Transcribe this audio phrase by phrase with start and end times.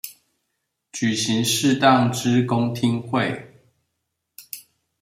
[0.91, 3.53] 舉行適當之公聽會